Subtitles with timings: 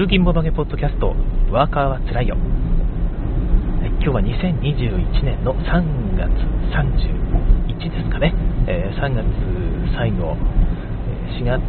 [0.00, 1.14] 通勤ボドゲポッドキャスト、
[1.52, 2.34] ワーカーはつらいよ。
[4.00, 6.32] 今日は2021年の3月
[6.72, 8.32] 31ですかね。
[8.66, 9.26] えー、3月
[9.92, 10.38] 最後、
[11.36, 11.60] 4月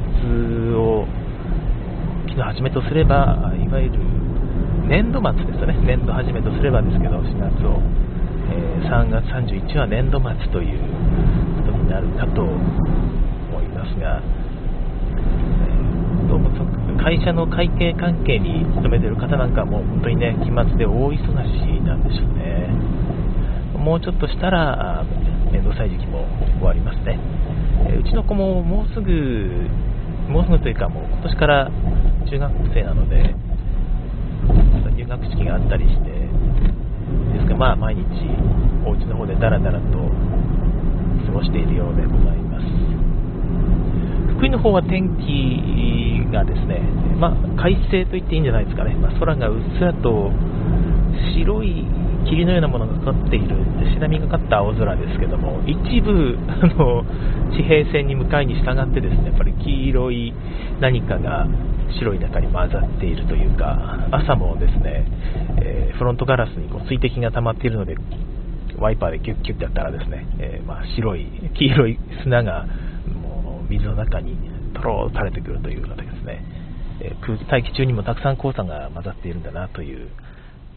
[0.79, 1.05] を
[2.29, 3.99] 昨日はじめとすれば、いわゆる
[4.87, 5.75] 年度末ですよね。
[5.83, 7.81] 年度始めとすればですけど、4月を。
[8.47, 10.79] えー、3月31は年度末という
[11.67, 12.55] ことになるかと思
[13.59, 14.21] いますが、
[16.29, 16.49] どうも
[17.03, 22.69] 会社の会計関係に勤めてる方なんかも本当にね、期末で大忙しなんでしょうね。
[23.77, 25.03] もうちょっとしたら、
[25.51, 26.27] 面倒くさい時期も
[26.59, 27.19] 終わりますね。
[27.99, 29.67] うちの子ももうすぐ、
[30.29, 31.71] もうすぐというかもう今年から
[32.29, 33.33] 中学生なので、
[34.95, 38.03] 入学式があったりして、ですがまあ毎日
[38.85, 39.97] お家の方でダラダラと
[41.25, 42.90] 過ごしているようでございます。
[44.41, 46.81] 福井の方は天気がですね、
[47.21, 50.33] まあ、快晴と言っていいんじゃないですかね、まあ、空がうっすらと
[51.37, 51.85] 白い
[52.25, 53.53] 霧のようなものがかかっている、
[53.93, 57.05] 白みがかった青空ですけども、一部、あの
[57.53, 60.33] 地平線に向かいに従ってですね、やっぱり黄色い
[60.81, 61.45] 何かが
[61.99, 65.05] 白い中に混ざっているというか、朝もですね、
[65.61, 67.95] えー、フロントガラスにこう水滴が溜まっているので、
[68.79, 72.65] ワイパーでキュッキュッてやったらですね、えー、まあ、白い、黄色い砂が
[73.71, 74.35] 水の中に
[74.73, 76.43] とろーっと垂れてくるというのでですね、
[77.01, 80.09] えー、空気大気中にもたくさん黄砂が混ざっているんだなという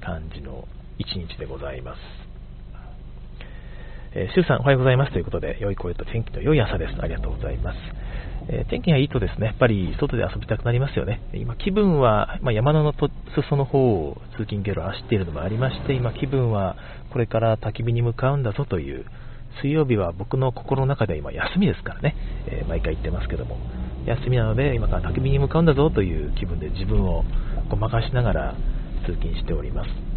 [0.00, 0.64] 感じの
[0.98, 1.98] 一日でございます。
[4.16, 6.94] えー、シュウさん、おはようございますということで、良い声と天気の良い朝です。
[7.00, 7.78] ありがとうございます。
[8.48, 11.20] えー、天気がいいとですね、やっぱり外で遊びたくなりますよね。
[11.34, 16.76] 今、気分は、まあ、山のと裾の方を通勤経路走っているのもありまして、今、気分は
[17.10, 19.04] これから焚き火に向かうんだぞという、
[19.60, 22.14] 水曜日は僕の心の中で今、休みですからね、
[22.46, 23.56] えー、毎回言ってますけども、
[24.06, 27.24] 休みなので、今から焚き火に向かうんだぞという気分で自分を
[27.70, 28.54] ごまかしながら
[29.06, 30.14] 通勤しております。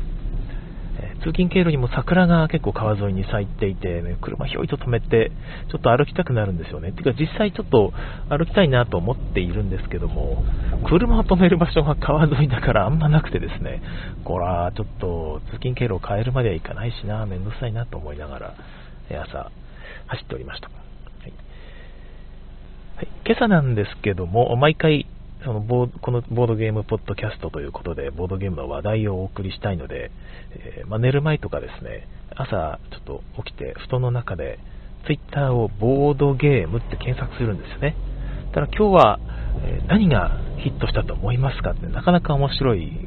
[1.00, 5.32] え通勤経路にも桜が結構川沿いに咲いていて、ね、車ひょいと止めて、
[5.72, 6.92] ちょっと歩きたくなるんですよね。
[6.92, 7.94] てか実際ちょっと
[8.30, 10.44] 歩きたいなと思っているんですけども、
[10.88, 13.82] 車を止める場所が川沿いだからあんまなくてですね、
[14.24, 18.54] こら、ちょっと通勤経路を変えるまではいかないしな、めんどくさいなと思いながら、
[19.10, 19.52] 朝
[20.08, 20.87] 走っておりました。
[22.98, 25.06] はい、今朝なんですけども、毎回
[25.46, 30.10] そのボこのボードゲームポッドキャストということで、ボードゲームの話題をお送りしたいので、
[30.50, 34.58] えー、まあ、寝る前とかですね、朝ちょっと起きて、布団の中で、
[35.06, 37.96] ツイッターをボードゲームって検索するんですよね。
[38.56, 39.20] ただ今日は、
[39.64, 40.32] えー、何が
[40.64, 42.98] ヒットしたと思いますかって、なかなか面白い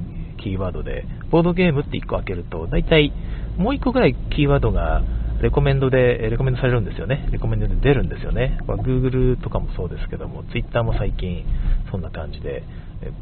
[0.40, 3.12] キーワードで、ボードゲームって1個開けると、大体
[3.56, 5.02] もう1個ぐらいキーワードが
[5.42, 7.28] レコメンドで、レコメンドされるんですよね。
[7.32, 8.58] レコメンドで出るんですよね。
[8.66, 11.44] まあ、Google とかもそうですけども、Twitter も最近
[11.90, 12.62] そんな感じで、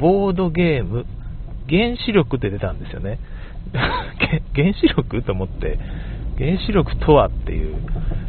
[0.00, 1.06] ボードゲーム、
[1.68, 3.18] 原子力って出たんですよね。
[4.54, 5.78] 原子力と思って、
[6.38, 7.76] 原子力とはっていう、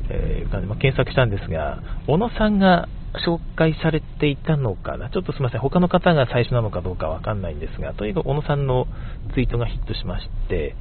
[0.09, 2.87] えー、感じ、まあ、検索したんですが、小野さんが
[3.25, 8.87] 紹介されていたのかな、ちょっとすみません、他の方が最初なのかどうかわかんないんですが、とにかく小野さんの
[9.33, 10.75] ツイートがヒットしまして、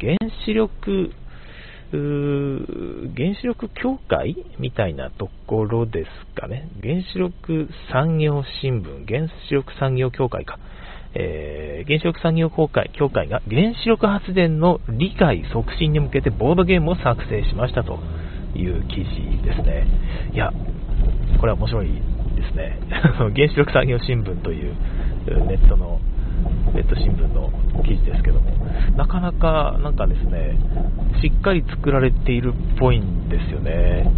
[0.00, 1.12] 原子力
[1.90, 6.68] 原子力協会みたいなところですかね。
[6.82, 10.58] 原子力産業新聞、原子力産業協会か。
[11.14, 17.98] えー、原子力産業協会協会が原子力発電の理解促進に向けてボードゲームを作成しましたと
[18.54, 19.86] いう記事ですね。
[20.32, 20.52] いや、
[21.40, 22.78] これは面白いですね。
[23.34, 24.74] 原子力産業新聞という
[25.46, 25.98] ネットの
[26.74, 27.50] ネット新聞の
[27.82, 28.50] 記事ですけども、
[28.96, 30.58] なかなかなんかですね、
[31.20, 34.10] しっかり作られているっぽいんですよね。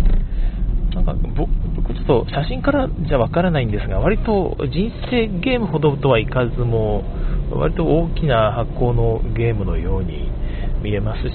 [0.94, 7.04] なんか僕、ちょっと写真からじゃわからないんですが、割と人生ゲームほどとはいかずも、
[7.52, 10.30] 割と大きな発行のゲームのように
[10.82, 11.30] 見えますし、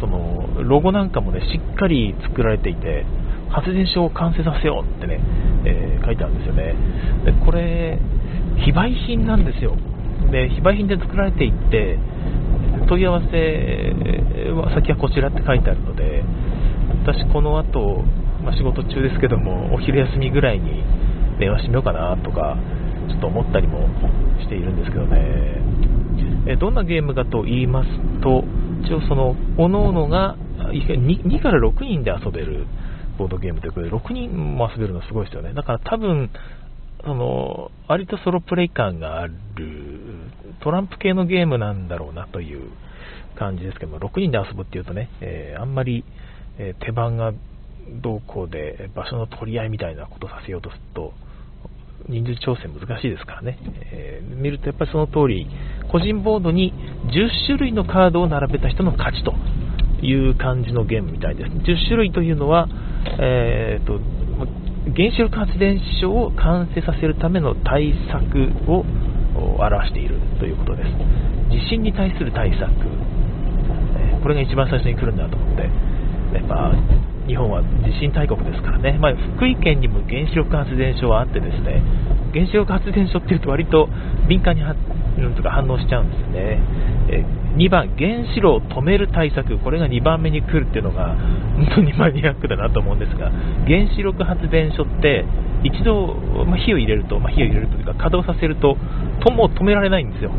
[0.00, 3.04] そのロゴなんかもね、しっかり作られていて、
[3.50, 5.20] 発電所を完成させようってね、
[5.64, 6.74] えー、書いてあるんですよね。
[7.24, 7.98] でこれ、
[8.64, 9.76] 非売品なんですよ。
[10.30, 11.98] で、非売品で作られていって、
[12.88, 13.94] 問い合わせ
[14.54, 16.22] は先はこちらって書いてあるので、
[17.04, 18.04] 私この後、
[18.42, 20.82] まあ、仕事中ですけども、お昼休みぐらいに
[21.38, 22.56] 電話してみようかなとか、
[23.08, 23.88] ちょっと思ったりも
[24.40, 25.60] しているんですけどね。
[26.46, 27.88] えどんなゲームかと言います
[28.22, 28.44] と、
[28.84, 30.36] 一応その、各々が
[30.72, 32.66] 2, 2から6人で遊べる
[33.18, 35.52] ボードゲームということで、6人も遊べるのすごいですよね。
[35.54, 36.30] だから多分、
[37.04, 39.34] その、割とソロプレイ感がある、
[40.60, 42.70] トランプ系のゲームなんだろうなという
[43.36, 46.04] 感じですけども、6人で遊ぶっていうとね、えー、あんまり、
[46.58, 47.32] えー、手番が
[48.02, 51.12] どうこうで場所の取り合いみたいなことをさせようとすると、
[52.08, 53.58] 人数調整難しいですからね、
[53.92, 55.46] えー、見るとやっぱりその通り、
[55.90, 56.72] 個人ボードに
[57.06, 59.34] 10種類のカードを並べた人の勝ちと
[60.04, 61.50] いう感じのゲームみたいです。
[61.50, 62.68] 10種類というのは、
[63.18, 64.00] えーと、
[64.96, 68.84] 原子力発電所を完成させるための対策を
[69.58, 70.88] 表しているということです。
[71.50, 72.70] 地震に対する対策、
[74.22, 76.72] これが一番最初に来るんだと思って、やっぱ
[77.30, 81.78] 日本は地震大国ですからね、まあ、福井県にも原子力発電所はあってですね、
[82.34, 83.88] 原子力発電所っていうと割と
[84.26, 84.62] 敏感に
[85.36, 86.58] とか反応しちゃうんですね。
[87.06, 87.24] え
[87.56, 91.14] 2番、原子炉を止める対策、これが2番目に来るっていうのが
[91.54, 93.30] 本当にマニアックだなと思うんですが、
[93.66, 95.24] 原子力発電所って
[95.62, 96.16] 一度、
[96.46, 98.76] まあ、火を入れると、まあ、火を入れるというか稼働させると、
[99.20, 100.32] とも止められないんですよ、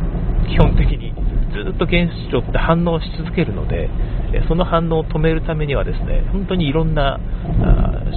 [0.49, 1.13] 基本的に。
[1.51, 3.89] ずっと原子炉って反応し続けるので、
[4.47, 7.19] その反応を止めるためにはですね、本当にいろんな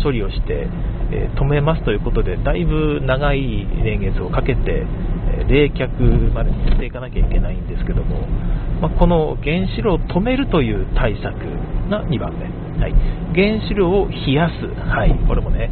[0.03, 0.69] 処理をして、
[1.13, 4.87] え止めますということで、だいぶ長い年月をかけて、
[5.49, 8.27] 冷却までにしていかなきゃいけないんですけども、
[8.81, 11.35] まあ、この原子炉を止めるという対策
[11.91, 12.47] が2番目、
[12.81, 12.95] はい、
[13.35, 15.71] 原子炉を冷やす、はい、これもね、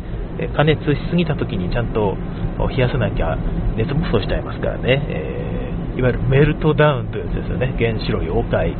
[0.56, 2.16] 加熱しすぎた時にちゃんと
[2.58, 3.36] 冷やさなきゃ
[3.76, 5.51] 熱暴走しちゃいますからね、えー、
[5.96, 8.76] いわゆるメルトダウンというやつですよね、原子炉溶解。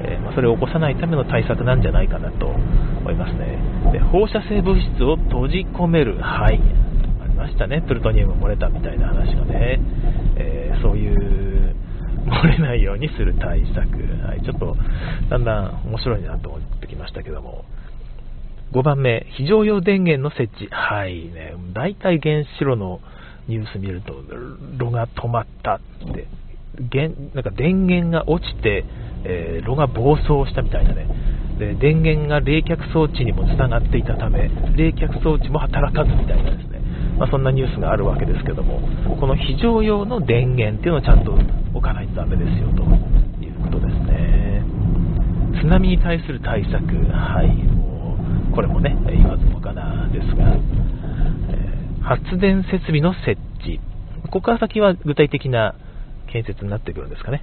[0.00, 3.58] えー、まあ、それを起こさないための対策なんじゃないかなと思いますね。
[3.92, 6.60] で放射性物質を閉じ込める、はい、
[7.22, 9.80] ありましたね、プルトニウム漏れたみたいな話がね、
[10.36, 11.74] えー、そういう
[12.26, 13.78] 漏れないようにする対策、
[14.24, 14.76] はい、ちょっと
[15.28, 17.64] だんだん面白いなと思ってきましたけども。
[18.70, 20.68] 5番目、非常用電源の設置。
[20.70, 21.24] はい。
[21.32, 23.00] ね、大体原子炉の
[23.48, 24.14] ニュース見ると、
[24.76, 25.80] 炉が止まったっ
[26.14, 26.28] て、
[27.34, 28.84] なんか電源が落ちて、
[29.24, 31.08] えー、炉が暴走したみたいなね。
[31.58, 36.80] で、電源が冷却装置にもつながっていたため、冷却装置も働かずみたいなですね、
[37.18, 38.80] まあ、そんなニュースがあるわけですけども、
[39.18, 41.32] この非常用の電源っていうのをちゃんと
[41.74, 42.82] 置かないとダメですよと
[43.42, 44.62] いうことですね。
[45.60, 48.16] 津波に対する対策、はい、も
[48.52, 50.54] うこれもね、言わずもがなですが、
[52.08, 53.80] 発電設備の設置、
[54.22, 55.74] ここから先は具体的な
[56.32, 57.42] 建設になってくるんですかね。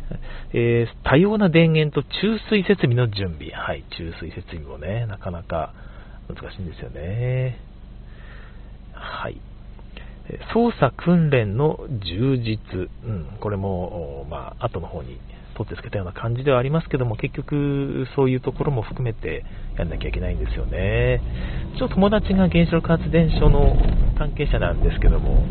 [0.54, 3.52] えー、多様な電源と注水設備の準備。
[3.52, 5.74] はい、注水設備もね、なかなか
[6.28, 7.60] 難しいんですよね。
[8.94, 9.40] はい。
[10.52, 12.90] 操作訓練の充実。
[13.04, 15.20] うん、これも、まあ、後の方に
[15.56, 19.46] 取ってつけたような感じではありますけども、結局、そういうところも含めて
[19.78, 21.22] やんなきゃいけないんですよね。
[21.78, 23.76] ちょっと友達が原子力発電所の
[24.18, 25.46] 関係者なんですけども、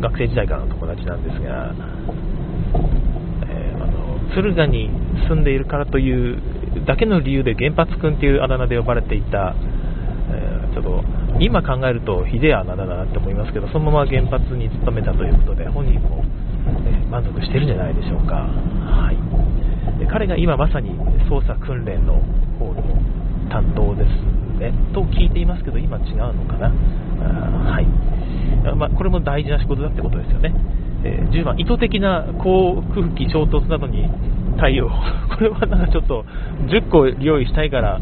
[0.00, 1.74] 学生時代からの友達なんですが、
[3.48, 4.90] えー、あの敦賀に
[5.28, 6.42] 住んでいるからという
[6.86, 9.54] だけの理由で原発君というあだ名で呼ばれていた、
[10.30, 11.04] えー、ちょっと
[11.40, 16.24] 今考えるとひでえあだ名だなって思いますけどそのまま原発に勤めたということで本人も、
[17.10, 20.90] 満足してるんじゃないでしょうか、はい、で彼が今まさに
[21.30, 22.14] 捜査訓練の
[22.58, 22.82] 方の
[23.50, 24.08] 担当です
[24.58, 24.72] ね。
[24.94, 26.70] と聞いていますけど今違うのかな？
[26.70, 27.86] はい。
[28.76, 30.54] まあ、これも大事な仕事だってことですよね。
[31.04, 34.08] えー、10番、意図的な航空機衝突などに
[34.58, 34.88] 対応。
[35.36, 36.24] これはなんかちょっと
[36.68, 38.00] 10個用意したいから、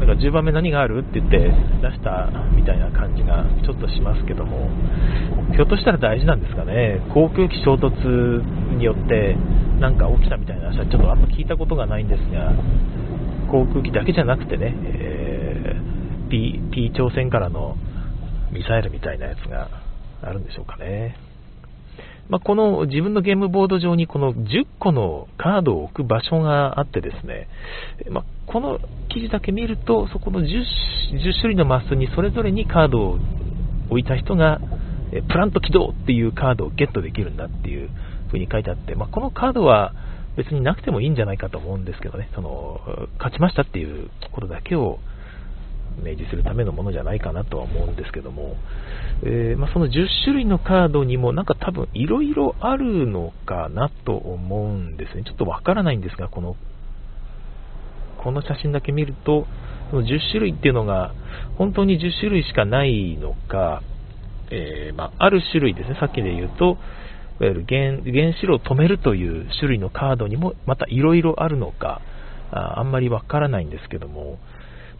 [0.00, 4.68] なんか10番目何があるって言って出したみたいな感じがちょっとしますけども、
[5.54, 7.00] ひょっとしたら大事なんですかね。
[7.14, 8.42] 航空機衝突
[8.76, 9.36] によって
[9.78, 12.52] なんか起きたみたいな話はちょっとあんま聞いたことがないんですが、
[13.50, 17.76] 航空機だけじゃなくてね、えー、P, P 朝鮮からの
[18.52, 19.68] ミサイルみたいなやつが
[20.22, 21.16] あるんでしょうかね。
[22.28, 27.48] まあ、この自分のゲームボード上にこの10個のカードを置く場所があってですね、
[28.10, 28.78] まあ、この
[29.12, 33.18] 記事だけ見ると、そこの 10, 10種類のマスにそれぞれにカードを
[33.90, 34.60] 置いた人が、
[35.28, 37.90] プラント起動っていうカードをゲットできるんだっていう
[38.28, 39.92] 風に書いてあって、まあ、このカードは
[40.36, 42.80] 別になくてもいいんじゃないかと思うんですけどね、その
[43.18, 44.98] 勝ちましたっていうとことだけを
[45.96, 48.56] 明示するためのものじゃないかなとは思うんですけども、
[49.22, 55.24] えー、まあ、その10種類のカードにもなんか多分いろいろあるのかなと思うんですね。
[55.24, 56.56] ちょっとわからないんですが、この、
[58.22, 59.46] この写真だけ見ると、
[59.90, 61.14] その10種類っていうのが
[61.56, 63.82] 本当に10種類しかないのか、
[64.50, 66.78] えー、まあ、ある種類ですね、さっきで言うと、
[67.40, 72.00] いわゆる原原子炉を止めるという種類のカードにもまたいろいろあるのか、
[72.52, 74.38] ああんまりわからないんですけども、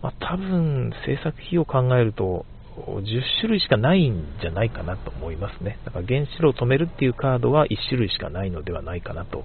[0.04, 2.44] まあ、多分制作費を考えると
[2.76, 3.04] 10
[3.40, 5.78] 種類しかないんじゃないかなと思いますね。
[5.86, 9.44] だから原子炉を止めるっていうカードは1種類しかないのではないかなと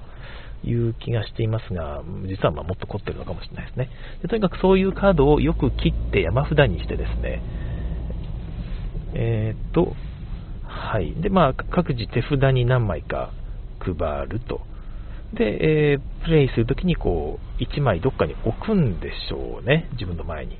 [0.66, 3.90] いう気がしていますが、実はまもっと凝ってるのかもしれないですね
[4.22, 4.28] で。
[4.28, 7.42] とにかくそういうカードをよく切って山札にしてですね、
[9.14, 9.96] えー、っと、
[10.64, 11.14] はい。
[11.14, 13.32] で、まあ、各自手札に何枚か
[13.80, 13.96] 配
[14.28, 14.60] ると。
[15.34, 19.90] で、えー、プレイするときにこう、1枚どっかに置くんでしょうね。
[19.94, 20.58] 自分の前に。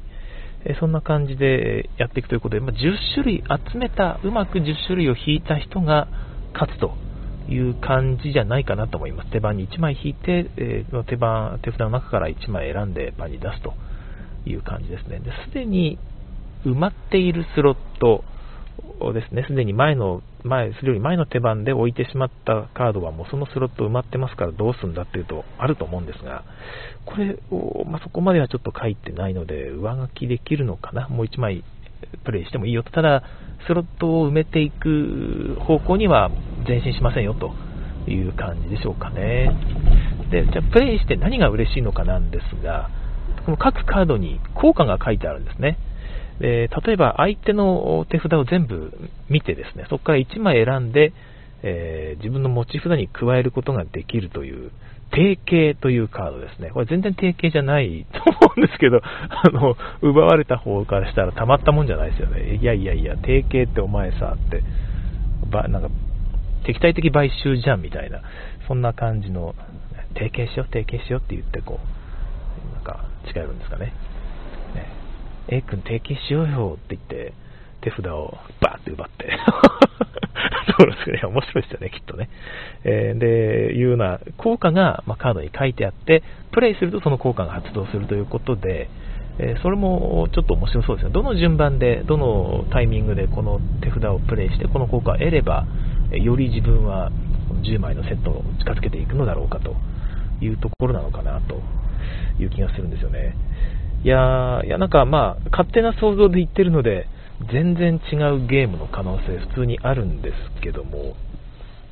[0.66, 2.78] えー、そんな感じでやっていくということで、まあ、10
[3.16, 6.08] 種類集めた、うまく10種類を引いた人が
[6.54, 6.94] 勝つと
[7.50, 9.32] いう感じじゃないかなと思います。
[9.32, 13.74] 手番に1枚引いて、えー、手番、手札の中から1枚選んで場に出すと
[14.46, 15.20] いう感じですね。
[15.20, 15.98] で、すでに
[16.66, 18.24] 埋まっているスロット
[19.00, 26.44] をですね、すでに前の、前、それより前の手番で置いてしまったカードはもうそのスロット埋まってますからどうするんだっていうとあると思うんですが、
[27.06, 31.64] これを、まあ、そこまではちょっと書いてないので、上書きできるのかな、もう1枚
[32.24, 33.24] プレイしてもいいよと、ただ、
[33.68, 36.32] スロットを埋めていく方向には
[36.68, 37.54] 前進しませんよと
[38.10, 39.52] いう感じでしょうかね。
[40.32, 42.90] で、じゃあプレイして何が嬉しいのかなんですが、
[43.46, 45.78] この各カードに効果が書いてあるんですね。
[46.40, 48.94] で例えば相手の手札を全部
[49.30, 51.14] 見てですね、そこから1枚選んで、
[51.64, 54.72] えー、自分の持ち札に加えることができるという、
[55.12, 55.38] 定
[55.72, 56.70] 型というカードですね。
[56.72, 62.56] これ全然定型じゃないと思うんですけど、 あの、奪われた方からしたらたまったもんじゃないですよね。
[62.56, 64.62] いやいやいや、定型ってお前さ、って、
[65.50, 65.90] ば、なんか、
[66.64, 68.22] 敵対的買収じゃんみたいな、
[68.68, 69.56] そんな感じの、
[70.14, 73.78] 定型しよう、定型しようって言って、こう、なんか、近寄るんですか。
[73.78, 73.94] ね
[75.52, 77.34] A 君提携しようよって言って、
[77.82, 79.30] 手札をバーって奪って
[80.78, 81.22] そうですね。
[81.24, 82.30] 面白いですよね、きっとね。
[82.84, 88.90] えー、で、いうような効果が、まあ、カードに書いてあって、プレイするとその効果が発動するということで、
[89.40, 91.12] えー、それもちょっと面白そうですね。
[91.12, 95.66] どの順番で、どのタイミングでこの手札をプレイして、この効果を得れば、
[96.12, 97.12] より自分は
[97.64, 99.76] 10枚のセットを近づけていくのだろうかと
[100.42, 101.62] いうところなのかなと
[102.40, 103.36] いう気がするんですよね。
[104.04, 107.08] いやいやなんかまあ、勝手な想像で言ってるので、
[107.52, 111.16] 全然違うゲームの可能性普通にあるんですけども、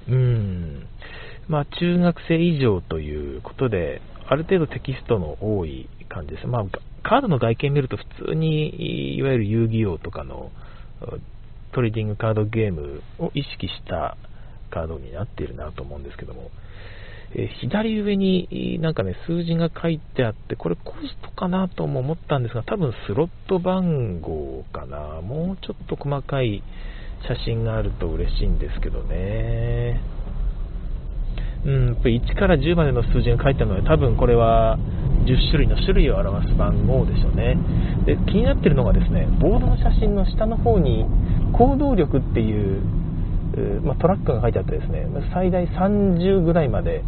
[0.08, 0.88] うん、
[1.48, 6.48] まあ中学生以上ということで、ある程度テキストの多い感じです。
[6.48, 6.66] まあ、
[7.04, 10.52] カードの外見見ると普通に、いわゆる遊戯王とかの
[11.74, 14.18] トレーディングカードゲームを意識した
[14.70, 16.52] カードになっているなと思うんですけども、
[17.36, 25.22] え左上になんかね、数字が書いてあって、これコストかなとも思ったんですが、多分スロット番号かな。
[25.22, 26.64] もうちょっと細かい
[27.28, 30.02] 写真があると嬉しいんですけどね。
[31.66, 34.78] うん、やっぱ1から10までの数字が書いてあるので、多分これは
[35.26, 37.58] 10種類の種類を表す番号でしょうね。
[38.06, 41.06] で気になってるのがですね、ボードの写真の下の方に
[41.52, 42.82] 行動力っていう、
[43.84, 47.04] ま、トラックが書いてあってですね、最大30ぐらいまで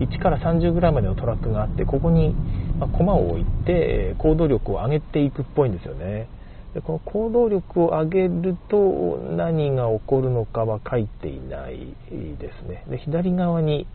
[0.00, 2.34] 1から30ぐらいまでのトラックがあってここに、
[2.78, 6.28] ま駒を置いて行動力を上げていくっぽいんですよね。
[6.74, 12.84] でこの行動力を上げると何が起こるのかは書いていないですね。
[12.90, 13.86] で左側に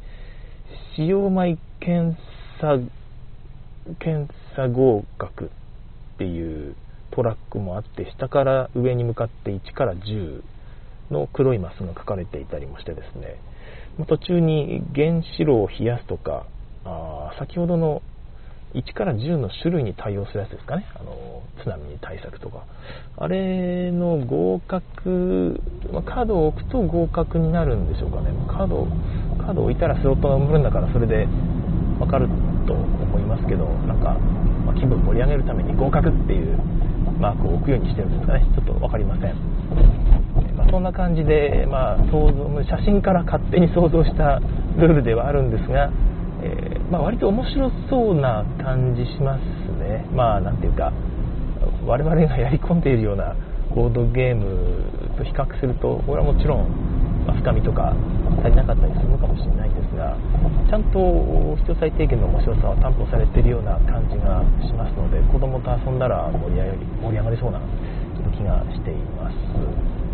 [0.96, 2.18] 使用前検
[2.62, 2.78] 査
[4.00, 6.76] 検査合格っていう
[7.12, 10.42] トラックもあって下から上に向かって1から10
[11.12, 13.36] の黒いマスが書かれていたりもしてですね。
[14.08, 16.46] 途中に原子炉を冷やすとか、
[16.86, 18.02] あ先ほどの
[18.74, 22.66] 1から10の種類に対応するやつですかね、あの津波対策とか、
[23.18, 25.60] あれの合格、
[25.92, 28.88] まカードを置くと合格になるんでしょうかね、カード
[29.40, 31.28] カードを置いたらスロットが埋まるんだから、それで
[31.98, 32.28] 分かる
[32.68, 34.14] と思いますけど、なんか、
[34.66, 36.58] ま気分盛り上げるために合格っていう
[37.20, 40.09] マークを置くようにしてるんですかね、ちょっと分かりません。
[40.60, 44.40] まあ、そんな感じで、まあ、想像写真から勝手に想像した
[44.76, 45.90] ルールではあるんですが、
[46.44, 49.42] えー、まあ、割と面白そうな感じします
[49.80, 50.06] ね。
[50.12, 50.92] まあ、なんていうか、
[51.86, 53.36] 我々がやり込んでいるような
[53.74, 56.68] ボードゲームと比較すると、これはもちろん、
[57.26, 57.96] ま深みとか
[58.44, 60.18] 足りなかったりするのかもしれないんですが、
[60.68, 67.62] ちゃんと必要最低限の面白さを担保されているような感じがしますので、子供と遊んだら盛り上がり盛り上がりそうな
[68.36, 70.09] 気がしています。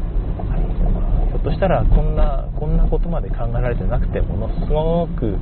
[1.29, 5.37] ひょっとしたらこんなこんなことまで考えられてなくてものすごく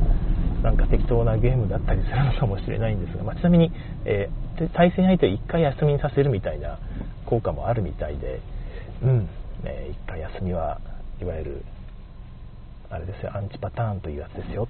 [0.63, 3.71] なんか適当なゲームだったりするのかもしれないんですが、まあ、ちなみに、
[4.05, 6.79] えー、対戦相手を1回休みにさせるみたいな
[7.25, 8.39] 効果もあるみたいで、
[9.03, 9.29] うん、
[9.65, 10.79] え1回休みは
[11.21, 11.65] いわゆる
[12.89, 14.67] あれですよアンチパターンというやつですよ、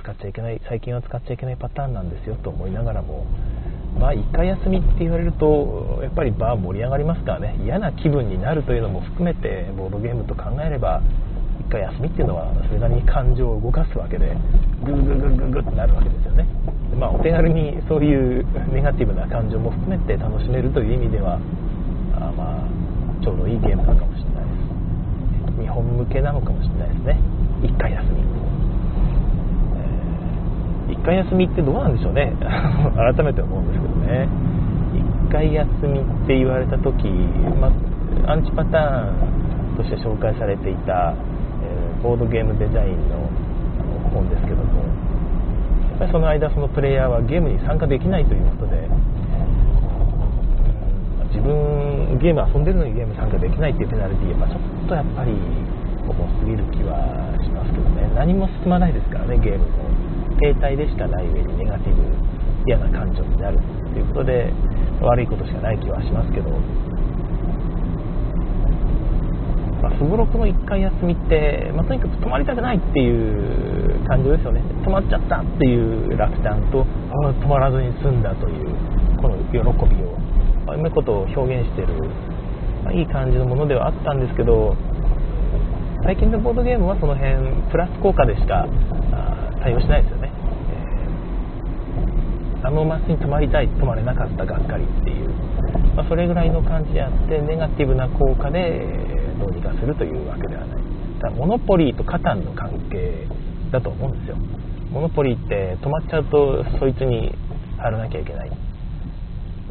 [0.00, 3.26] 使っちゃいけない最近は使っちゃいけないパターンなんですよと思いながらも
[3.98, 7.58] まあ、1回休みって言われるとやっぱりバー盛り上がりますからね。
[7.64, 11.02] 嫌な気分になるというのも含めてボードゲームと考えれば
[11.68, 14.36] 1回休みっていうのはそれなりに感情を動かすわけで
[14.84, 16.46] グーグーグーググってなるわけですよね、
[16.96, 21.34] まあ、お手軽にそういうネガティブな感情も含めて楽しめるという意味では
[22.14, 22.78] あまあ
[23.22, 25.68] ちょうどいいゲームなのかもしれないです。
[25.68, 27.20] 2本向けなのかもしれないですね。
[27.62, 28.22] 1回休み、
[30.88, 32.32] えー、1回休みってどうなんでしょうね。
[32.96, 34.28] 改めて思うんですけどね。
[35.28, 37.08] 1回休みって言われた時、
[37.60, 37.70] ま
[38.26, 41.14] アンチパターンとして紹介されていた、
[41.62, 43.28] えー、ボードゲームデザインの
[44.12, 44.62] 本ですけども。
[44.62, 48.88] やっぱりその間そのプレイヤーはゲームに参加できないということで。
[51.28, 55.32] 自分ゲーム遊んでるのにゲーム参加できないっていうペナルティーはちょっとやっぱり
[56.08, 56.98] 重すぎる気は
[57.44, 58.10] しますけどね。
[58.14, 59.87] 何も進まないですからねゲームも。
[60.40, 62.02] 携帯でしかない上にネガティブ
[62.66, 64.52] 嫌な感情になるということで
[65.02, 66.50] 悪いことしかない気はしますけど、
[69.98, 74.62] すごろくの1回休みって、まあ、とにかく泊まりたくないっていう感情ですよね。
[74.84, 76.86] 泊まっちゃったっていう落胆と
[77.42, 78.66] 泊まらずに済んだという
[79.20, 79.64] この喜びを、
[80.74, 81.88] うまいことを表現してる、
[82.84, 84.76] まあ、いい感じのものではあったんですけど
[86.04, 87.34] 最近のボードゲームはその辺
[87.70, 88.68] プラス効果でしか
[89.60, 90.17] 対応しないですよ、
[92.68, 95.30] あのマスに泊まりたい泊まれなかったがっかりっていう、
[95.96, 98.84] まあ、それぐらいの感じであってネガティブな効果で
[99.40, 100.78] どうにかするというわけではない。
[101.18, 103.26] だモノポリーとカタンの関係
[103.72, 104.36] だと思うんですよ。
[104.92, 107.34] モノポリーって止まっちゃうとそいつに
[107.78, 108.52] 貼らなきゃいけない。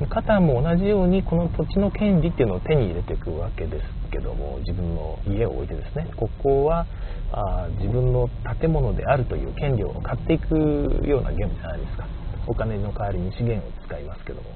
[0.10, 6.08] カタンも同じようにこの土地の権利っていうのを手に入れていくわけですけども自分の家を置いてですね。
[6.16, 6.88] ここは
[7.32, 8.28] あ自分の
[8.60, 10.58] 建物であるという権利を買っていく
[11.06, 12.17] ようなゲームじゃないですか。
[12.48, 14.50] お金の代わりに資源を使いますけども。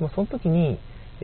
[0.00, 0.78] もその時に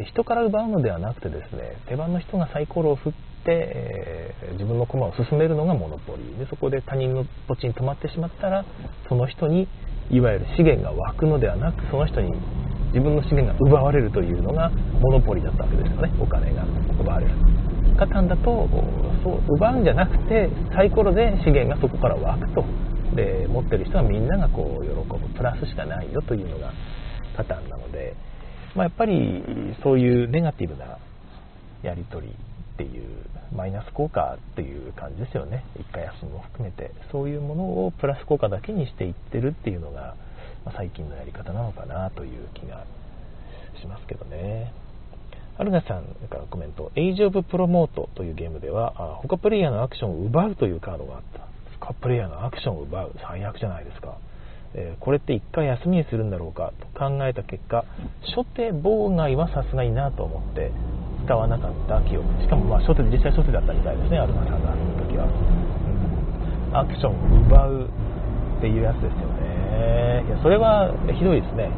[0.04, 6.38] 人から奪うのではなくてですね手番の人がサイコロを振って、えー、自分の駒を進めるのがモノポリー。
[6.38, 8.64] でそこで他人の土地に止まってしまったら
[9.08, 9.68] その人に
[10.10, 12.30] いわゆる資源が湧くのではなくその人に
[12.88, 16.12] 自分の資源が奪われるというのがモノポリだったわけですよね。
[16.20, 16.64] お金が
[17.00, 17.32] 奪われる。
[17.98, 18.68] カタンだと
[19.24, 22.64] そう奪うんじゃなくてサイコロで資源がそこから湧くと。
[23.16, 26.72] で持ってる人はみんながこう喜ぶプラスしかないよというのが
[27.36, 28.14] カターンなので、
[28.74, 29.42] まあ、やっぱり
[29.82, 30.98] そういうネガティブな
[31.82, 40.14] やり取りっていうマイナス効果っていう感じですよね1回休みも含めてそういうものをプラス効果だけにしていってるっていうのが
[40.66, 42.84] ま最近のやり方なのかなという気が
[43.80, 44.72] しますけどね。
[45.58, 51.46] アルナさんからコメント、エイジオブプロモートというゲームでは、他プレイヤーのアクションを奪うというカードがあった。
[51.94, 53.12] プレイヤーのアクションを奪う。
[53.28, 54.16] 最悪じゃないですか。
[54.75, 57.84] えー、これって1回休みにするんだろうかと考えた結果、
[58.36, 60.70] 初手妨害はさすがになと思って
[61.25, 62.26] 使わなかった記憶。
[62.42, 65.25] しかもまあ初手で実際初手だったみたいですね、アルナさんがあの時は。
[65.25, 67.88] うん、アクションを奪う
[68.58, 69.56] っていうやつですよね。
[69.76, 71.70] ねいやそれはひどいですね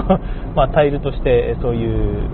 [0.56, 2.28] まあタイルとしてそういう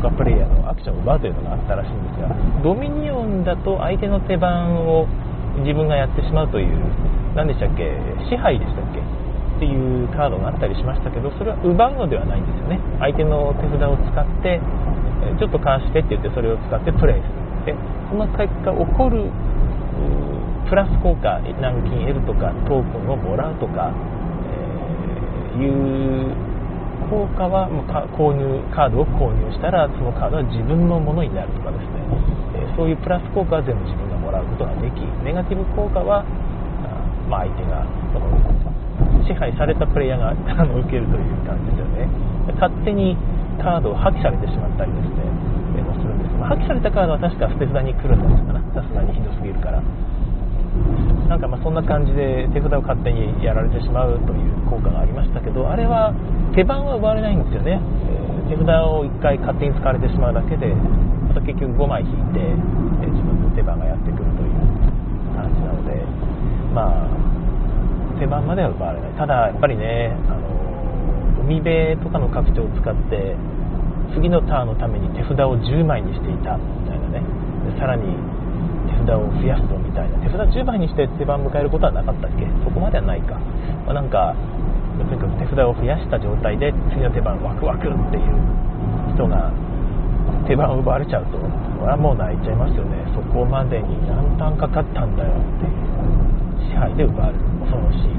[0.00, 2.28] 他プレイヤーのアクションを奪うというのがあったらしいんですが
[2.62, 5.06] ドミニオンだと相手の手番を
[5.60, 6.72] 自分がやってしまうという
[7.36, 7.92] 何でしたっけ
[8.28, 12.80] 支配でしたっけっていうカードがあったりしましたけどそれは奪うのではないんですよね。
[12.98, 14.58] 相手の手札を使って
[15.38, 17.28] ちょっとかわしてって言ってそれを使ってプレイす
[17.66, 17.76] る。
[17.76, 17.78] で
[18.10, 19.30] その結果起こる
[20.66, 26.34] プラス効果軟金得るとかトークンをもらうとか、えー、いう
[27.12, 27.68] 効果は
[28.16, 32.00] 購入カードを購入したらそのカードは自分のものになるとかですね、
[32.56, 36.24] え、そういうプラス効果は全部自分らうことができネガティブ効果は、
[37.28, 38.28] まあ、相手がその
[39.24, 40.32] 支配されたプレイヤーが
[40.84, 42.08] 受けるという感じですよね。
[42.60, 43.16] 勝手に
[43.60, 45.22] カードを破棄されてしまったりですね、
[45.76, 48.60] えー、もするんです、まあ、破棄されたカードは確か捨て札に来るんですかな。
[48.74, 49.80] さすがにひどすぎるから。
[51.28, 56.12] なんかまあそんな感じで手札を勝手にやられてしまうという効果がありましたけどあれは
[56.54, 57.80] 手番は奪われないんですよね、
[58.48, 60.72] えー、手札を1回勝手に使われてしまうだけで
[61.40, 64.52] 結局5枚引いて、えー、自分手番がやってくるという
[65.36, 66.04] 感じなので
[66.74, 67.08] まあ
[68.18, 69.12] 手番までは奪われない。
[69.12, 73.36] ただやっぱりねあの海辺とかの拡張を使って
[74.14, 77.22] 次のターンのために手札を10枚にしていたみたいなね。
[77.78, 78.04] さらに
[78.90, 80.18] 手札を増やすぞみたいな。
[80.18, 82.46] 手札10枚にして手番を迎えることはなかったっけ？
[82.64, 83.34] そこまではないか、
[83.86, 84.34] まあ、なんか
[84.98, 88.32] とにかく手札を増やした状態で次の手番ワクワクっていう
[89.14, 89.51] 人が
[90.52, 93.00] 手番奪われちゃうとこれはもう泣いちゃいますよね。
[93.16, 97.40] そこまでに何ターンかかったんだよっていう支配で奪われる。
[97.64, 98.12] 恐ろしい。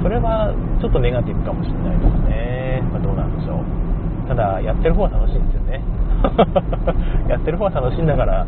[0.00, 0.48] それは
[0.80, 3.68] ちょっとネガティブかもしれないですね、まあ、どうなんでしょう。
[4.32, 5.84] ただやってる方は楽しいんですよね。
[7.28, 8.46] やってる方は楽しいんだから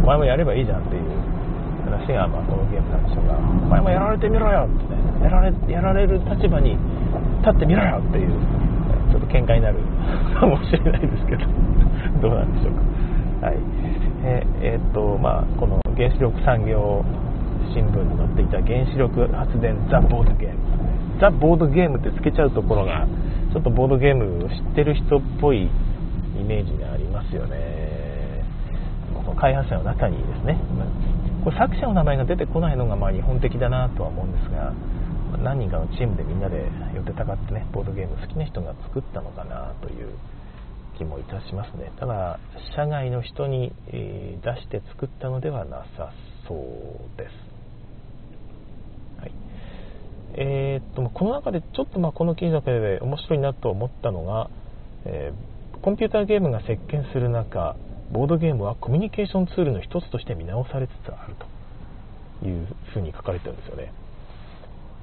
[0.00, 1.36] お前もやればいいじゃんっていう。
[1.86, 4.98] 話が、まあ、このゲームなんでしょうがお前もやられてみろよってね。
[5.22, 6.74] やられやられる立場に
[7.46, 8.34] 立ってみろよっていう
[9.12, 9.78] ちょっと喧嘩になる
[10.38, 11.44] かもしれないですけど
[12.22, 12.74] どうなんでしょう
[13.40, 13.46] か。
[13.46, 13.56] はい。
[14.62, 17.04] えー、とまあ、この原子力産業
[17.72, 20.58] 新聞に載っていた原子力発電ザ・ボードゲーム。
[21.20, 23.06] ザ・ボードゲームってつけちゃうところが
[23.52, 28.44] ちょっとボードゲームを知ってる人っぽいイメージがありますよね。
[29.14, 30.58] この開発者の中にですね。
[31.44, 34.72] これ作者の名前が出てこないのがまあ日本的だなとは思うんですが
[35.42, 40.08] 何人かのチームでみんなで寄ってたかってねボードゲーム好きな人が作ったのかなという
[40.98, 41.92] 気もいたしますね。
[41.98, 42.38] ただ
[42.74, 46.12] 社外の人に、出して作ったのではなさ
[46.48, 47.32] そうです。
[49.20, 49.32] はい。
[50.34, 54.50] えー、っとこの中でちょっとまあこの記事だけで面白いなと思ったのが、
[55.04, 57.76] えー、コンピューターゲームが席巻する中
[58.12, 61.34] ボードゲームはコミュニケーションツールの一つとして見直されつつある
[62.40, 63.92] というふうに書かれてるんですよね。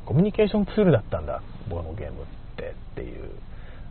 [0.05, 2.25] コミュニケーションツールだったんだボードゲームっ
[2.57, 3.29] てっていう。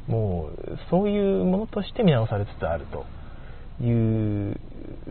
[0.08, 3.06] もうそういうものとして見直されつつあると
[3.82, 4.58] いう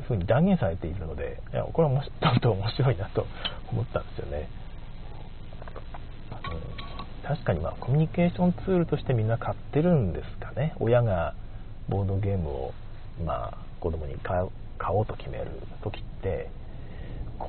[0.08, 3.26] ふうに断言されているのでいやこれはもちょっと面白いなと
[3.72, 4.50] 思ったんですよね、
[7.24, 10.76] うん、確かにまあコミュニケーションツールとしてみんな買ってるんですかね。
[10.80, 11.36] 親が
[11.90, 12.74] ボードゲームを
[13.26, 15.52] まあ子供に買おうと決める
[15.84, 16.50] 時って。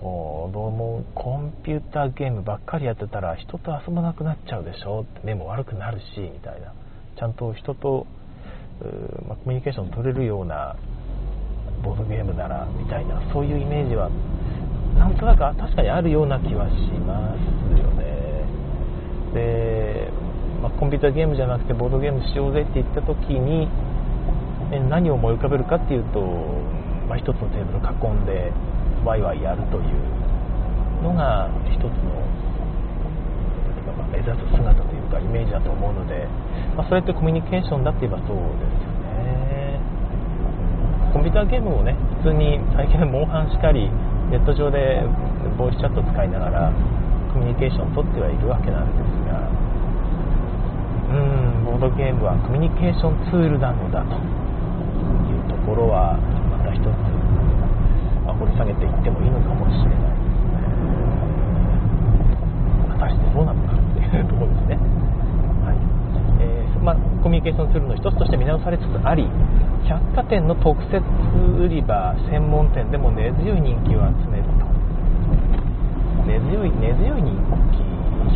[0.00, 6.72] 子供コンピューターゲームばっかりやってたら人と遊ばなくなっちゃうでしょって目も悪くなるしみたいな。
[7.18, 8.06] ちゃんと人と、
[9.28, 10.76] まあ、コミュニケーション取れるような
[11.84, 13.20] ボードゲームならみたいな。
[13.32, 14.08] そういうイメージは
[14.98, 16.74] なんとなく確かにあるような気はし
[17.06, 18.44] ますよね。
[19.34, 20.10] で、
[20.62, 23.68] まあ、コンピューターゲームじゃなくてボードゲームしようぜって言った時に
[24.88, 26.20] 何を思い浮かべるかっていうと、
[27.08, 27.82] まあ、一つのテーブル囲
[28.22, 28.52] んで
[29.04, 32.22] ワイワイやるというのが一つの
[34.12, 36.28] 目指す姿というかイメージだと思うので、
[36.76, 39.80] まあ、それってコミュニケーションだって言えばそうですよね。
[41.12, 43.90] コンピューターゲームをね普通に最近モンハンしかり
[44.30, 45.02] ネット上で
[45.58, 46.72] ボイスチャット使いながら
[47.32, 49.62] コミュニケーションをとってはいるわけなんですが。
[51.12, 56.16] うんボードゲームはコミュニケーションツールなのだというところは
[56.48, 56.86] また一つ
[58.82, 60.66] 掘り下げていってもいいのかもしれないですね。
[62.90, 64.76] 果たしてどうなのかっていうところですね、
[65.62, 65.78] はい。
[66.42, 69.30] えー、まあ、コミュニケーションツールの一つとして見直されつつあり
[69.86, 70.98] 百貨店の特設
[71.58, 74.66] 売り場専門店でも根強い人気を集めると。
[76.26, 77.34] 根強い根強い人
[77.74, 77.82] 気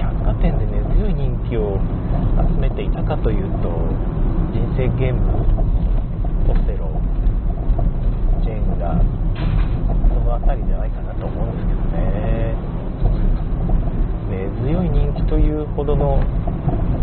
[0.00, 1.78] 百貨店で根強い人気を
[2.50, 3.70] 集めていたかというと
[4.52, 5.22] 人生ゲーム
[6.50, 6.90] オセロ
[8.42, 9.00] ジェンガ
[10.46, 12.54] その辺りじゃないかなと思うんですけどね。
[14.30, 16.22] 根強い人気というほどの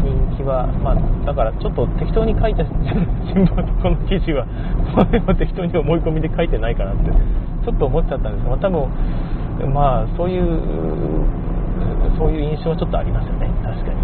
[0.04, 4.48] 人気は、まあ、だからちょっと適当に書いた新聞この記事は
[4.96, 7.12] これは適当に思い込みで書いてないかなって
[7.64, 10.44] ちょっと思っちゃったんですがま多分まあそういう
[12.20, 13.48] そういう印象はちょっとありますよね。
[13.64, 14.00] 確かに、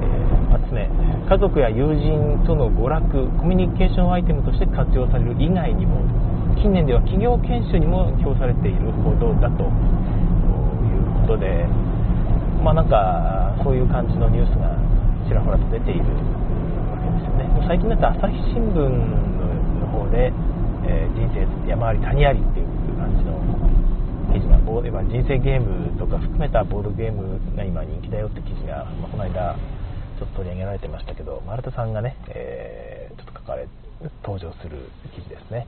[0.00, 0.88] えー、つ目
[1.28, 6.00] 家族や友人との娯楽コミュニケーションアイテムとして活用される以外にも
[6.56, 11.66] 近年では企業研修にも評されているほどだということで
[12.62, 14.76] まあなんかそういう感じのニュースが
[15.28, 17.50] ちらほらと出ているわけですよね。
[17.66, 20.32] 最近だと朝日新聞の方で、
[20.86, 22.66] えー、人生山あり谷ありっていう
[22.96, 23.36] 感じの
[24.32, 29.56] 記事がボー人生ゲームとか含めたボードゲームが今人気だよって記事が、まあ、この間
[30.18, 33.68] ちょっと取り上げられてましたけど丸田さんがね、えー、ちょっと書かれ
[34.22, 35.66] 登場する記事ですね。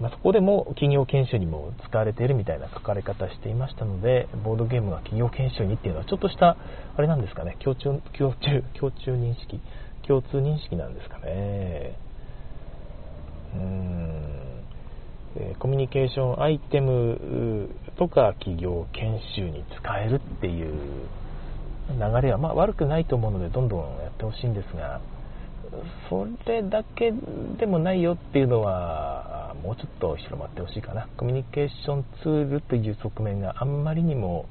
[0.00, 6.56] まあ、そこでも企業研修にも使われているみたいな書かれ方していましたのでボードゲームが企業研修にっていうのはちょっとした
[6.96, 9.60] あれなんですかね共通共通共通認識
[10.06, 11.98] 共通認識なんですかね。
[13.54, 14.36] うーん。
[15.58, 20.72] コミュニケーションアイテムとか企業研修に使えるっていう
[21.90, 25.00] 流れはまあ悪くないと思うのでどんどんやってほしいんですが
[26.08, 27.12] それだけ
[27.58, 31.08] でもないよっていうのはもうちょっと広まってほしいかな。
[31.16, 34.46] コミュニケーションツールという側面があんまりにも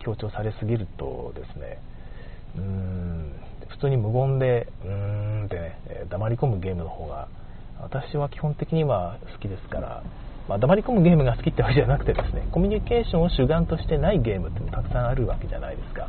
[0.00, 1.78] 強調されすぎるとですね
[2.56, 3.32] うん
[3.68, 4.90] 普通に無言でうー
[5.42, 5.78] んってね
[6.10, 7.28] 黙り込むゲームの方が
[7.80, 10.02] 私は基本的には好きですから、
[10.48, 16.08] まあ、黙り込むゲームが好きってわけじゃなくてですねコミュニケーションを主眼としてないゲームってもたくさんあるわけじゃないですか。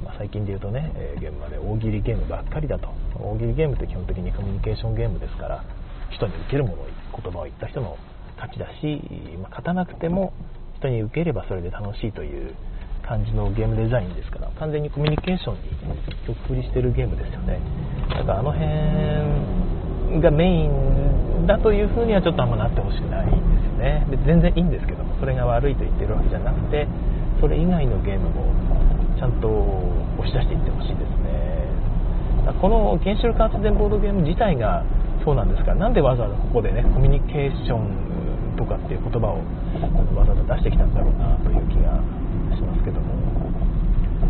[0.00, 2.88] まあ、最近で言うとね、えー、現場で大喜利ゲームばっかりだと。
[3.18, 5.64] 大喜利ゲームって基本的にコミュニケーションゲームですから
[6.10, 6.86] 人に受けるものを
[7.22, 7.96] 言葉を言った人の
[8.36, 9.00] 勝ちだし、
[9.40, 10.32] まあ、勝たなくても
[10.78, 12.54] 人に受ければそれで楽しいという
[13.02, 15.60] 感じのゲームデザインですから完全にコミュニケーションに
[16.26, 17.60] 曲振りしてるゲームですよね。
[18.10, 24.06] だからあの辺がメインだというふうにはちょっとあんまなってほしくないんですよね。
[24.26, 26.86] 全然いいんですけどもそれが悪いと言ってるわけじゃなくて
[27.40, 28.52] それ以外のゲームも
[29.16, 29.48] ちゃんと
[30.20, 31.66] 押し出していってほしいですね。
[32.60, 34.84] この原子力発電ボードゲーム自体が
[35.24, 39.42] そうなんですがなんでわざわざここでねコミュニケーションとかっていう言葉を
[40.14, 41.98] わざわざ出してきたんだろうなという気が
[42.54, 43.50] しますけども、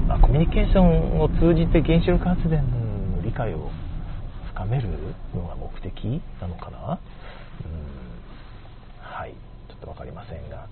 [0.08, 3.70] まあ、コミュニケーションを通じて原子力発電の理解を
[4.54, 4.88] 深める
[5.34, 6.98] のが目的なのかな。
[7.60, 7.86] うん。
[9.02, 9.34] はい。
[9.68, 10.66] ちょっと分かりませんが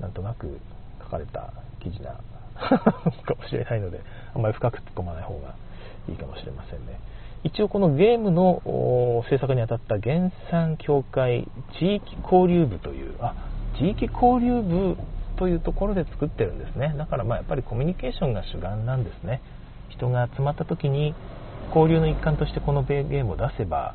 [0.00, 0.58] なんとなく
[1.02, 2.18] 書かれた記事な
[3.24, 4.00] かもしれないので
[4.34, 5.54] あんまり深く突っ込まない方が
[6.08, 6.98] いいかもしれませんね。
[7.42, 8.60] 一応このゲームの
[9.30, 13.34] 制作にあたった原産協会地域交流部というあ
[13.78, 14.96] 地域交流部
[15.36, 16.94] というところで作ってるんですね。
[16.98, 19.40] だからまあやっぱりコミュニケーションが主眼なんですね。
[19.88, 21.14] 人が集まった時に
[21.74, 23.94] 交流の一環としてこのゲームを出せば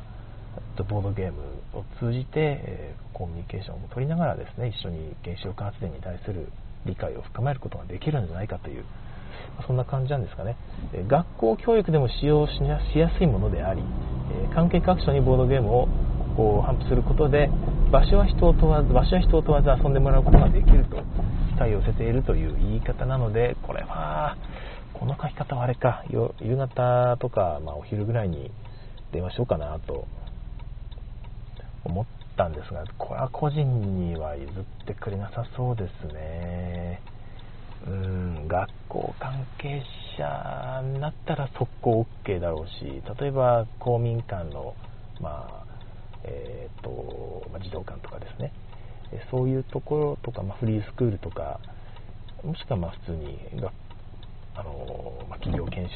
[0.88, 1.40] ボードゲーム
[1.72, 6.48] を通じて、えコミュニケーションを取りながらですね一緒に原子力発電に対する
[6.86, 8.84] 理解を深めることができるんじゃないかという
[9.66, 10.56] そんな感じなんですかね。
[11.08, 13.82] 学校教育でも使用しやすいものであり
[14.54, 15.88] 関係各所にボードゲームを
[16.36, 17.50] こう頒布することで
[17.90, 24.36] 場所は人を問わず場所は人を問わず遊んでもらうことができると期待を寄せているという言い方なのでこれは
[24.92, 28.50] この書き方はあれか夕方とか、まあ、お昼ぐらいに
[29.12, 30.06] 電話しようかなと
[31.84, 33.64] 思ったんですがこれは個人
[34.10, 37.00] には譲ってくれなさそうですね。
[37.86, 39.82] うん学校関係
[40.18, 44.74] 者になったら速攻 OK だろうし例えば公民館の、
[45.20, 45.66] まあ
[46.24, 48.52] えーとまあ、児童館とかですね。
[49.30, 51.60] そういうところとか、まあ、フリースクールとか
[52.42, 53.72] もしくはまあ普通に学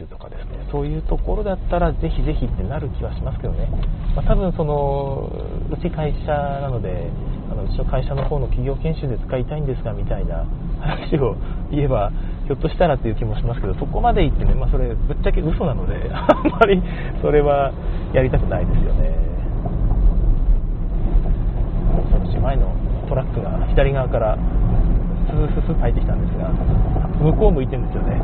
[0.09, 3.69] とかですねそういうところだったらぜひぜひってなる気はしますけどね、
[4.15, 5.31] まあ、多分その
[5.71, 7.11] うち会社なので
[7.51, 10.47] あのうちの会社の方の企業研修で使いたいんですがみたいな
[10.81, 11.37] 話を
[11.71, 12.13] 言えば
[12.47, 16.83] ひょっとしたらっていう気もしますけどそこまで言ってね、まあ、それぶっちゃけ嘘なのであんまり
[17.21, 17.73] それは
[18.15, 19.31] やりたくないですよね。
[22.41, 22.75] 前の
[23.09, 24.39] トラックが左側から
[25.31, 26.51] スースス入ってきたんですが
[27.21, 28.21] 向こう向いてるんですよね。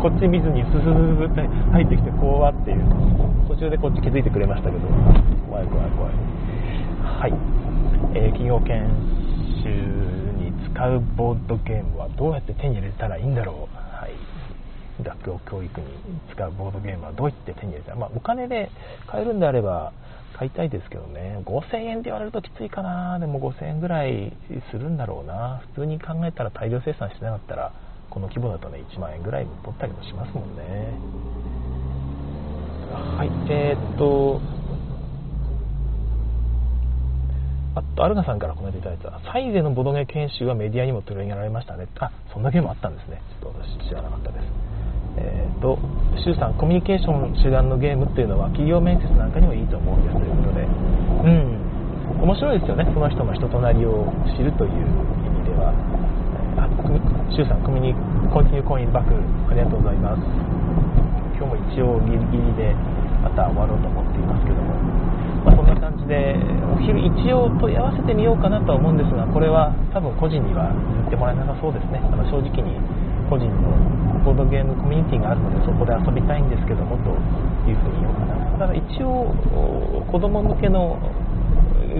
[0.00, 2.82] こっち見ずにススススって入ってきて怖っていう。
[3.48, 4.88] 途中でこっち気づいてくれましたけど。
[5.48, 6.12] 怖い怖い怖い。
[7.02, 7.34] はい、
[8.14, 8.88] えー、企業研
[9.62, 9.68] 修
[10.38, 13.76] に使うボードゲームはどうやって手に入れたらいいんだろう。
[13.76, 14.12] はい。
[15.02, 15.86] 学校教育に
[16.32, 18.70] 使うボードゲームはどうやって手に入れたら、まあ、お金で
[19.06, 19.92] 買えるんであれば
[20.40, 24.32] 買いたいですけどね5000円って言われるときついかなでも5000円ぐらい
[24.72, 27.74] するんだろうな普通に考えたら大量生産してなかったら
[28.08, 30.62] この規模だとね1万円ぐらい取ったりもしますもんね
[32.88, 34.40] はいえー、っと
[37.72, 41.86] あと、アルガさんからコメントいただいた、サイゼのボドゲ研修はメディアにも取り上げられましたね。
[42.00, 43.22] あ、そんなゲームあったんですね。
[43.40, 44.79] ちょっと私知らなかったです。
[45.20, 45.78] えーと、
[46.24, 55.72] 周さん、コミュニケーション主眼のゲームっていうのは企業面接なんかにもいいと思うんですということで、うん、面白いですよね、その人の人となりを知るという意味では。
[56.56, 56.66] あ、
[57.30, 57.94] 周さん、コミュニ
[58.32, 60.22] コンティニューコインバック、ありがとうございます。
[61.36, 62.74] 今日も一応ギリギリで
[63.22, 64.74] また終わろうと思っていますけども、
[65.44, 66.36] まあ、そんな感じで、
[66.68, 72.00] お昼一応問い合わせてみようかなとは思うんですが、これは多分個人には言ってもらえなさそうですね。
[72.04, 72.76] あの正直に
[73.30, 73.70] 個人の
[74.26, 77.14] ボードゲームコミュニティがあるのでそこで遊びたいんですけどもと
[77.70, 78.58] いうふうに言おうかな。
[78.58, 79.30] ただ一応
[80.10, 80.98] 子供向けの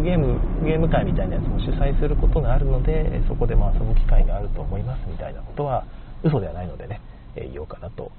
[0.03, 5.87] ゲームゲーム会みたいなやつも主催することがあるのでそこでも遊ぶ機会があると思いますみたいなことは
[6.23, 7.01] 嘘ではないのでね、
[7.35, 8.11] えー、言おうかなと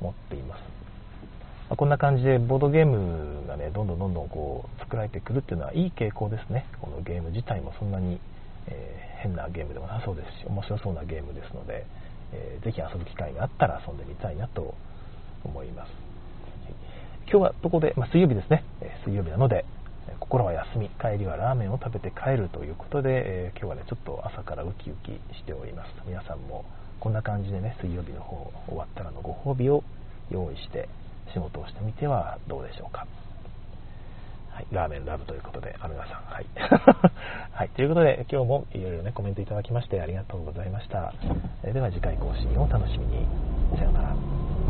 [0.00, 0.60] 思っています、
[1.70, 8.20] ま、こんな感じでボードゲームがねどんどんどんどんこう作られてくるっていうのはいい傾向ですねこのゲーム自体もそんなに、
[8.68, 11.84] えー、変なゲームでもなさそうですし面白そうなゲームですので、
[12.32, 14.74] えー、ぜひ遊ぶ機会があったら遊んでみたいなと
[15.44, 15.90] 思います。
[17.30, 19.64] 今日はどこで、まあ、水曜日ですね、え水曜日なので
[20.20, 20.88] 心は休み。
[21.00, 23.10] 帰りはラーメンを食べて帰るということで、
[23.46, 25.90] え、今日はねちょっと朝からウキウキしております。
[26.06, 26.64] 皆さんも
[27.00, 29.82] こんな感じでね水曜日の方終わったらのご褒美を
[30.30, 30.88] 用意して
[31.32, 33.06] 仕事をしてみてはどうでしょうか。
[34.52, 36.24] はい、ラーメンラブということで、アルガさん。
[36.24, 36.46] はい。
[37.52, 41.14] はい、ということで、今日もいろいろね、コメントいただきましてありがとうございました。
[41.64, 43.26] えでは次回更新をお楽しみに。
[43.76, 44.61] さようなら。